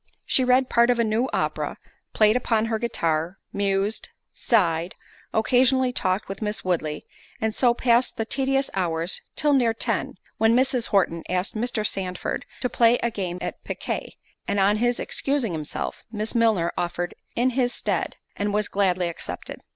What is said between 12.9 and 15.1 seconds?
a game at piquet, and on his